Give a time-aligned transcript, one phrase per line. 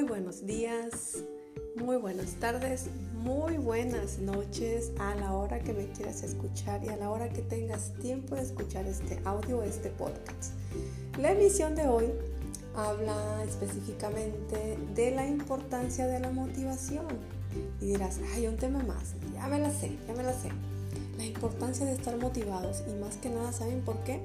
[0.00, 1.18] Muy buenos días,
[1.76, 2.86] muy buenas tardes,
[3.22, 7.42] muy buenas noches a la hora que me quieras escuchar y a la hora que
[7.42, 10.54] tengas tiempo de escuchar este audio, este podcast.
[11.18, 12.06] La emisión de hoy
[12.74, 17.06] habla específicamente de la importancia de la motivación.
[17.82, 20.48] Y dirás, hay un tema más, ya me la sé, ya me la sé.
[21.18, 24.18] La importancia de estar motivados y más que nada, ¿saben por qué?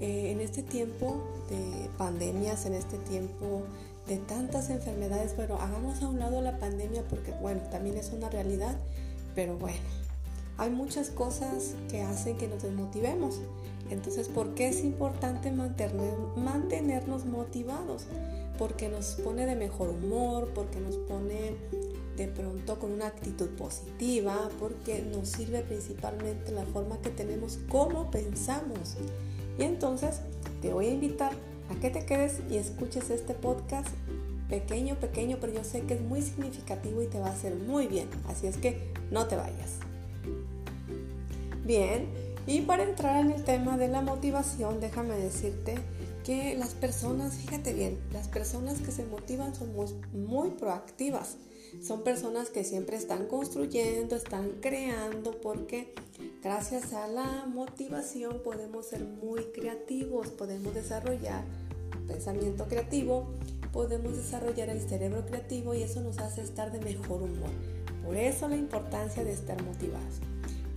[0.00, 3.62] Eh, en este tiempo de pandemias, en este tiempo
[4.06, 8.30] de tantas enfermedades, pero hagamos a un lado la pandemia porque bueno, también es una
[8.30, 8.76] realidad,
[9.34, 9.78] pero bueno,
[10.58, 13.40] hay muchas cosas que hacen que nos desmotivemos.
[13.90, 18.06] Entonces, ¿por qué es importante mantener, mantenernos motivados?
[18.58, 21.54] Porque nos pone de mejor humor, porque nos pone
[22.16, 28.10] de pronto con una actitud positiva, porque nos sirve principalmente la forma que tenemos, cómo
[28.10, 28.96] pensamos.
[29.58, 30.20] Y entonces
[30.66, 31.32] te voy a invitar
[31.70, 33.86] a que te quedes y escuches este podcast
[34.48, 37.86] pequeño, pequeño, pero yo sé que es muy significativo y te va a hacer muy
[37.86, 38.08] bien.
[38.26, 39.74] Así es que no te vayas.
[41.64, 42.08] Bien,
[42.48, 45.76] y para entrar en el tema de la motivación, déjame decirte
[46.24, 51.36] que las personas, fíjate bien, las personas que se motivan son muy, muy proactivas.
[51.80, 55.94] Son personas que siempre están construyendo, están creando, porque
[56.42, 61.44] gracias a la motivación podemos ser muy creativos, podemos desarrollar
[62.06, 63.26] pensamiento creativo,
[63.72, 67.50] podemos desarrollar el cerebro creativo y eso nos hace estar de mejor humor.
[68.04, 70.20] Por eso la importancia de estar motivados.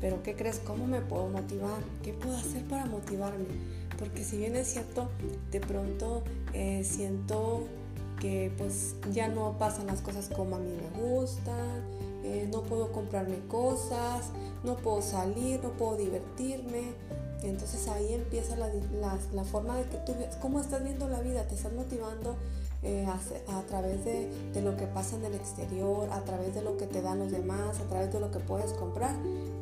[0.01, 0.59] Pero ¿qué crees?
[0.59, 1.81] ¿Cómo me puedo motivar?
[2.03, 3.45] ¿Qué puedo hacer para motivarme?
[3.97, 5.09] Porque si bien es cierto,
[5.51, 6.23] de pronto
[6.53, 7.67] eh, siento
[8.19, 11.83] que pues ya no pasan las cosas como a mí me gustan,
[12.23, 14.30] eh, no puedo comprarme cosas,
[14.64, 16.94] no puedo salir, no puedo divertirme.
[17.44, 18.70] Entonces ahí empieza la,
[19.34, 22.36] la, forma de que tú, cómo estás viendo la vida, te estás motivando
[22.84, 26.75] eh, a, través de, de, lo que pasa en el exterior, a través de lo
[26.75, 29.16] que te dan los demás, a través de lo que puedes comprar.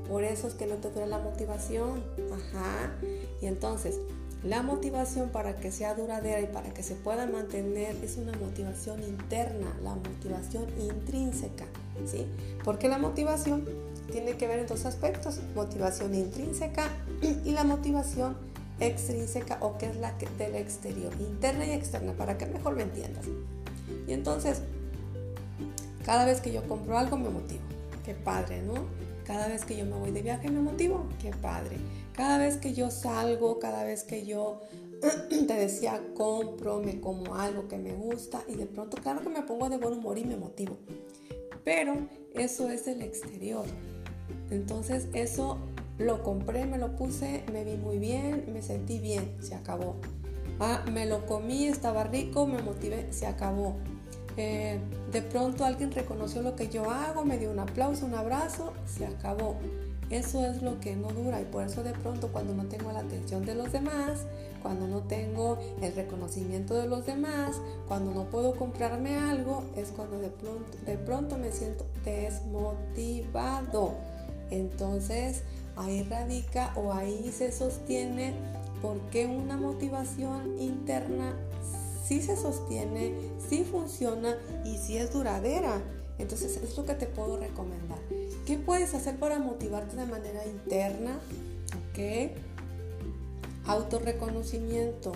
[0.08, 2.04] Por eso es que no te dura la motivación.
[2.32, 2.96] Ajá.
[3.42, 4.00] Y entonces,
[4.44, 9.04] la motivación para que sea duradera y para que se pueda mantener es una motivación
[9.04, 11.66] interna, la motivación intrínseca,
[12.06, 12.26] ¿sí?
[12.64, 13.66] Porque la motivación
[14.12, 16.90] tiene que ver en dos aspectos, motivación intrínseca
[17.22, 18.38] y la motivación
[18.80, 23.26] extrínseca o que es la del exterior, interna y externa, para que mejor lo entiendas.
[24.08, 24.62] Y entonces,
[26.06, 27.62] cada vez que yo compro algo me motivo.
[28.06, 28.86] Qué padre, ¿no?
[29.28, 31.06] Cada vez que yo me voy de viaje me motivo.
[31.22, 31.76] Qué padre.
[32.14, 34.62] Cada vez que yo salgo, cada vez que yo
[35.30, 39.42] te decía compro, me como algo que me gusta y de pronto claro que me
[39.42, 40.78] pongo de buen humor y me motivo.
[41.66, 43.66] Pero eso es el exterior.
[44.50, 45.58] Entonces eso
[45.98, 49.98] lo compré, me lo puse, me vi muy bien, me sentí bien, se acabó.
[50.62, 53.76] Ah, me lo comí, estaba rico, me motivé, se acabó.
[54.38, 59.08] De pronto alguien reconoció lo que yo hago, me dio un aplauso, un abrazo, se
[59.08, 59.56] acabó.
[60.12, 63.00] Eso es lo que no dura y por eso de pronto cuando no tengo la
[63.00, 64.26] atención de los demás,
[64.62, 70.20] cuando no tengo el reconocimiento de los demás, cuando no puedo comprarme algo, es cuando
[70.20, 73.96] de pronto, de pronto me siento desmotivado.
[74.52, 75.44] Entonces
[75.76, 78.34] ahí radica o ahí se sostiene
[78.82, 81.36] porque una motivación interna
[82.08, 83.14] sí se sostiene,
[83.50, 85.82] sí funciona y sí es duradera.
[86.18, 88.00] Entonces es lo que te puedo recomendar.
[88.46, 91.20] ¿Qué puedes hacer para motivarte de manera interna?
[91.92, 92.32] ¿Ok?
[93.68, 95.12] Autorreconocimiento,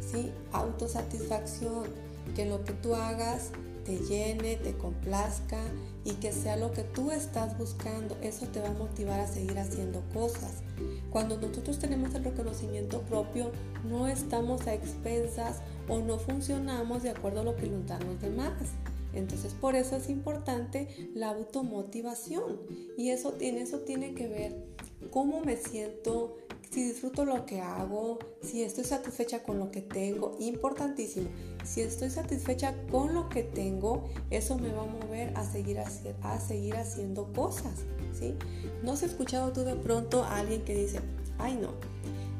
[0.00, 0.30] ¿sí?
[0.52, 1.84] Autosatisfacción,
[2.36, 3.50] que lo que tú hagas
[3.84, 5.60] te llene, te complazca
[6.04, 8.16] y que sea lo que tú estás buscando.
[8.22, 10.62] Eso te va a motivar a seguir haciendo cosas.
[11.12, 13.50] Cuando nosotros tenemos el reconocimiento propio,
[13.84, 18.20] no estamos a expensas o no funcionamos de acuerdo a lo que nos dan los
[18.20, 18.52] demás.
[19.12, 22.60] Entonces por eso es importante la automotivación
[22.96, 24.56] y eso tiene, eso tiene que ver
[25.10, 26.38] cómo me siento,
[26.70, 31.28] si disfruto lo que hago, si estoy satisfecha con lo que tengo, importantísimo.
[31.62, 36.40] Si estoy satisfecha con lo que tengo, eso me va a mover a seguir, a
[36.40, 37.84] seguir haciendo cosas,
[38.82, 41.00] ¿No has escuchado tú de pronto a alguien que dice,
[41.38, 41.70] ay no,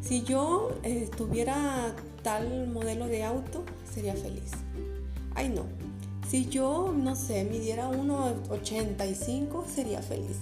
[0.00, 4.50] si yo eh, tuviera tal modelo de auto, sería feliz?
[5.34, 5.64] Ay no,
[6.32, 10.38] si yo, no sé, midiera 1,85, sería feliz.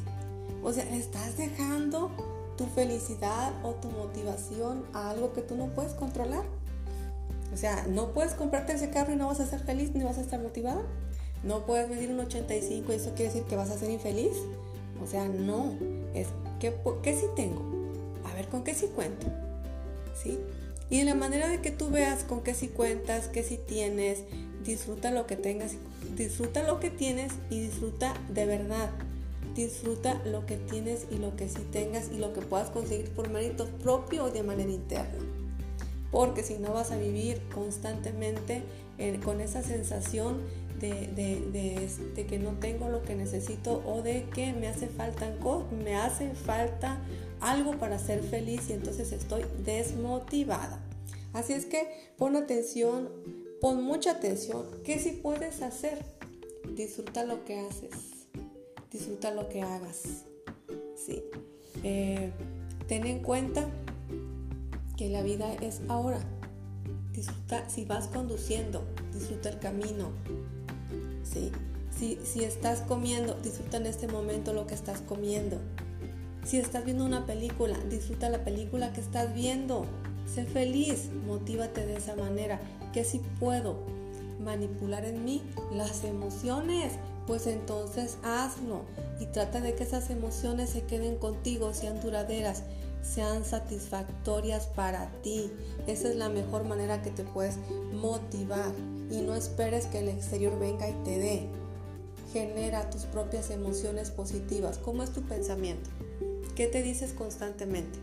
[0.63, 2.11] O sea, estás dejando
[2.57, 6.45] tu felicidad o tu motivación a algo que tú no puedes controlar.
[7.53, 10.19] O sea, no puedes comprarte ese carro y no vas a ser feliz ni vas
[10.19, 10.83] a estar motivada.
[11.43, 14.37] No puedes medir un 85 y eso quiere decir que vas a ser infeliz.
[15.03, 15.75] O sea, no.
[16.15, 17.63] Es que, ¿qué sí tengo?
[18.25, 19.27] A ver, ¿con qué sí cuento?
[20.23, 20.39] ¿Sí?
[20.91, 24.25] Y de la manera de que tú veas con qué sí cuentas, qué sí tienes,
[24.65, 25.73] disfruta lo que tengas,
[26.17, 28.91] disfruta lo que tienes y disfruta de verdad.
[29.55, 33.31] Disfruta lo que tienes y lo que sí tengas y lo que puedas conseguir por
[33.31, 35.19] mérito propio o de manera interna.
[36.11, 38.63] Porque si no vas a vivir constantemente
[38.99, 40.41] eh, con esa sensación
[40.81, 45.33] de, que no tengo lo que necesito o de que me hace falta,
[45.85, 46.99] me hace falta
[47.41, 50.81] algo para ser feliz y entonces estoy desmotivada.
[51.33, 51.87] Así es que
[52.17, 53.11] pon atención,
[53.61, 54.67] pon mucha atención.
[54.85, 56.05] ¿Qué si puedes hacer?
[56.75, 57.91] Disfruta lo que haces,
[58.91, 60.25] disfruta lo que hagas.
[60.97, 61.23] Sí.
[61.83, 62.31] Eh,
[62.89, 63.67] ten en cuenta
[64.97, 66.21] que la vida es ahora.
[67.13, 70.13] Disfruta, si vas conduciendo, disfruta el camino.
[71.23, 71.53] ¿Sí?
[71.97, 75.59] Si, si estás comiendo, disfruta en este momento lo que estás comiendo.
[76.45, 79.85] Si estás viendo una película, disfruta la película que estás viendo.
[80.33, 82.61] Sé feliz, motívate de esa manera.
[82.93, 83.77] Que si puedo
[84.43, 86.93] manipular en mí las emociones,
[87.27, 88.83] pues entonces hazlo
[89.21, 92.65] y trata de que esas emociones se queden contigo, sean duraderas,
[93.03, 95.51] sean satisfactorias para ti.
[95.87, 97.57] Esa es la mejor manera que te puedes
[97.93, 98.73] motivar
[99.11, 101.49] y no esperes que el exterior venga y te dé.
[102.33, 104.79] Genera tus propias emociones positivas.
[104.79, 105.91] ¿Cómo es tu pensamiento?
[106.55, 107.99] ¿Qué te dices constantemente?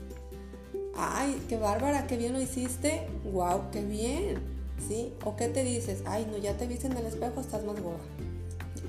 [0.95, 3.07] Ay, qué bárbara, qué bien lo hiciste.
[3.31, 4.39] Wow, qué bien.
[4.88, 5.13] ¿Sí?
[5.23, 6.01] ¿O qué te dices?
[6.05, 8.03] Ay, no, ya te viste en el espejo, estás más gorda.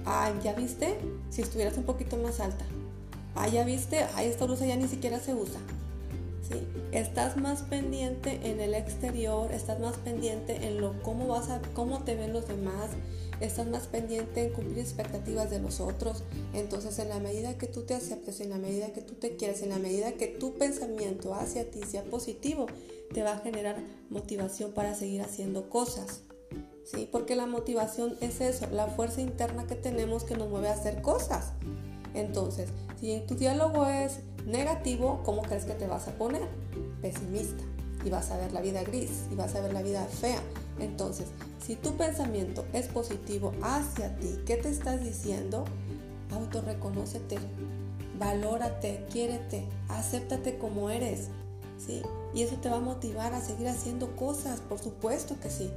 [0.04, 0.98] Ay, ¿ya viste?
[1.30, 2.64] Si estuvieras un poquito más alta.
[3.34, 4.06] Ay, ¿ya viste?
[4.14, 5.60] Ay, esta blusa ya ni siquiera se usa.
[6.92, 12.02] Estás más pendiente en el exterior, estás más pendiente en lo cómo vas a cómo
[12.02, 12.90] te ven los demás,
[13.40, 16.24] estás más pendiente en cumplir expectativas de los otros.
[16.54, 19.62] Entonces, en la medida que tú te aceptes, en la medida que tú te quieres,
[19.62, 22.66] en la medida que tu pensamiento hacia ti sea positivo,
[23.12, 23.76] te va a generar
[24.10, 26.22] motivación para seguir haciendo cosas.
[26.84, 27.06] ¿Sí?
[27.10, 31.02] Porque la motivación es eso, la fuerza interna que tenemos que nos mueve a hacer
[31.02, 31.52] cosas.
[32.14, 36.42] Entonces, si tu diálogo es negativo, ¿cómo crees que te vas a poner?
[37.02, 37.64] Pesimista.
[38.04, 40.40] Y vas a ver la vida gris y vas a ver la vida fea.
[40.78, 41.26] Entonces,
[41.64, 45.64] si tu pensamiento es positivo hacia ti, ¿qué te estás diciendo?
[46.30, 47.38] Autorreconócete,
[48.18, 51.28] valórate, quiérete, acéptate como eres.
[51.84, 52.02] ¿sí?
[52.34, 55.70] Y eso te va a motivar a seguir haciendo cosas, por supuesto que sí.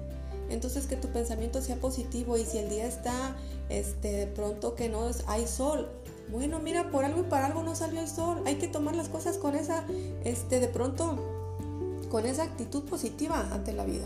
[0.50, 3.36] Entonces que tu pensamiento sea positivo y si el día está
[3.70, 5.90] este, de pronto que no hay sol,
[6.32, 8.42] bueno, mira, por algo y para algo no salió el sol.
[8.46, 9.84] Hay que tomar las cosas con esa,
[10.24, 11.20] este, de pronto,
[12.10, 14.06] con esa actitud positiva ante la vida.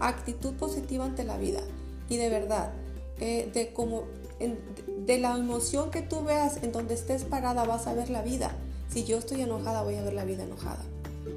[0.00, 1.60] Actitud positiva ante la vida.
[2.08, 2.72] Y de verdad,
[3.20, 4.04] eh, de como,
[4.38, 8.54] de la emoción que tú veas en donde estés parada, vas a ver la vida.
[8.90, 10.82] Si yo estoy enojada, voy a ver la vida enojada.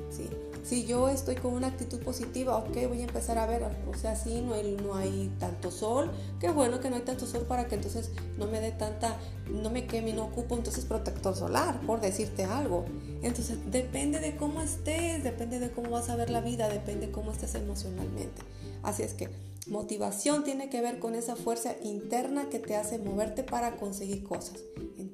[0.09, 0.29] ¿sí?
[0.65, 4.15] Si yo estoy con una actitud positiva, ok, voy a empezar a ver, o sea,
[4.15, 6.09] sí, no hay, tanto sol,
[6.39, 8.09] qué bueno que no hay tanto sol para que entonces
[8.39, 9.15] no me dé tanta,
[9.47, 12.85] no me queme, no ocupo entonces protector solar, por decirte algo.
[13.21, 17.11] Entonces, depende de cómo estés, depende de cómo vas a ver la vida, depende de
[17.11, 18.41] cómo estés emocionalmente.
[18.81, 19.29] Así es que
[19.67, 24.63] motivación tiene que ver con esa fuerza interna que te hace moverte para conseguir cosas.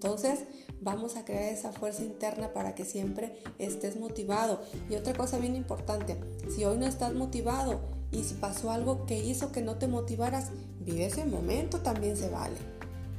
[0.04, 0.40] Entonces,
[0.82, 4.60] vamos a crear esa fuerza interna para que siempre estés motivado.
[4.90, 6.18] Y otra cosa bien importante,
[6.50, 10.50] si hoy no estás motivado y si pasó algo que hizo que no te motivaras,
[10.80, 12.56] vive ese momento, también se vale.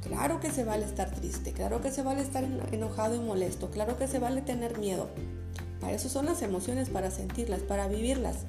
[0.01, 3.97] Claro que se vale estar triste, claro que se vale estar enojado y molesto, claro
[3.97, 5.07] que se vale tener miedo.
[5.79, 8.39] Para eso son las emociones, para sentirlas, para vivirlas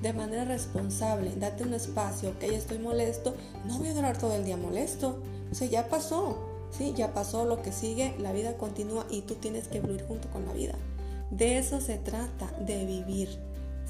[0.00, 1.30] de manera responsable.
[1.36, 3.34] Date un espacio, ok, estoy molesto,
[3.66, 5.20] no voy a durar todo el día molesto.
[5.52, 6.55] O sea, ya pasó,
[6.94, 10.44] Ya pasó lo que sigue, la vida continúa y tú tienes que fluir junto con
[10.46, 10.74] la vida.
[11.30, 13.28] De eso se trata, de vivir,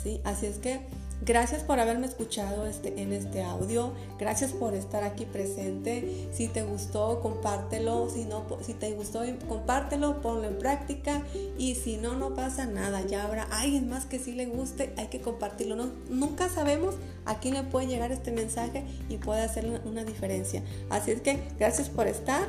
[0.02, 0.20] ¿sí?
[0.24, 0.80] Así es que
[1.22, 3.92] Gracias por haberme escuchado este, en este audio.
[4.18, 6.28] Gracias por estar aquí presente.
[6.32, 8.10] Si te gustó, compártelo.
[8.10, 11.22] Si no, si te gustó, compártelo, ponlo en práctica.
[11.56, 13.00] Y si no, no pasa nada.
[13.06, 14.92] Ya habrá alguien más que sí le guste.
[14.98, 15.76] Hay que compartirlo.
[16.10, 20.62] nunca sabemos a quién le puede llegar este mensaje y puede hacer una, diferencia.
[20.90, 22.46] Así es que gracias por estar.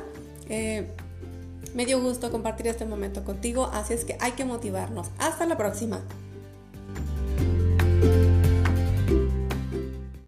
[0.48, 0.86] Eh,
[1.74, 3.70] me dio gusto compartir este momento contigo.
[3.72, 5.08] Así es que hay que motivarnos.
[5.18, 6.02] Hasta la próxima.